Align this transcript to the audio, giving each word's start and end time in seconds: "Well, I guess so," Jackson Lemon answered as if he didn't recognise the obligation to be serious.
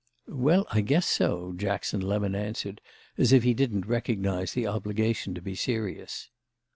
"Well, 0.27 0.65
I 0.71 0.81
guess 0.81 1.05
so," 1.07 1.53
Jackson 1.55 2.01
Lemon 2.01 2.33
answered 2.33 2.81
as 3.19 3.31
if 3.31 3.43
he 3.43 3.53
didn't 3.53 3.85
recognise 3.85 4.53
the 4.53 4.65
obligation 4.65 5.35
to 5.35 5.43
be 5.43 5.53
serious. 5.53 6.31